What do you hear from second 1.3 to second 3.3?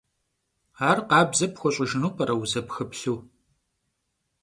pxueş'ıjjınu p'ere vuzepxıplhu?